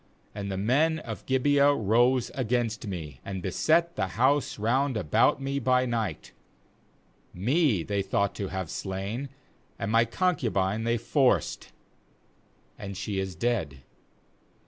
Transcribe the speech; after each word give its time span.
5And 0.35 0.49
the 0.49 0.57
men 0.57 0.97
of 0.97 1.27
Gibeah 1.27 1.75
rose 1.75 2.31
against 2.33 2.87
me, 2.87 3.19
and 3.23 3.39
beset 3.43 3.95
the 3.95 4.07
house 4.17 4.57
round 4.57 4.97
about 4.97 5.33
upon 5.33 5.43
me 5.43 5.59
by 5.59 5.85
night; 5.85 6.31
me 7.35 7.83
they 7.83 8.01
thought 8.01 8.33
to 8.33 8.47
have 8.47 8.71
slain, 8.71 9.29
and 9.77 9.89
t 9.89 9.91
my 9.91 10.05
concubine 10.05 10.85
they 10.85 10.97
forced, 10.97 11.71
and 12.79 12.97
she 12.97 13.19
is 13.19 13.35
dead. 13.35 13.83